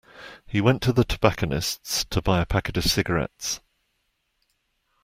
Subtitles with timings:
[0.47, 3.61] He went to the tobacconists to buy a packet of cigarettes